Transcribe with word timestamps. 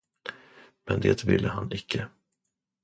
Men 0.87 1.01
det 1.01 1.25
ville 1.27 1.47
han 1.49 1.71
icke. 1.71 2.05